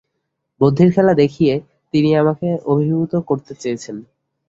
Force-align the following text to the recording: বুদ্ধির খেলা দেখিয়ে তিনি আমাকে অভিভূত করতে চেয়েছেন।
বুদ্ধির 0.61 0.89
খেলা 0.95 1.13
দেখিয়ে 1.13 1.53
তিনি 1.93 2.09
আমাকে 2.15 2.47
অভিভূত 2.65 3.13
করতে 3.29 3.51
চেয়েছেন। 3.55 3.95